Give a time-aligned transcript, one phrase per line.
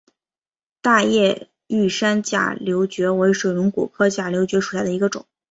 [0.81, 5.27] 大叶玉山假瘤蕨为水龙骨科假瘤蕨属下的一个种。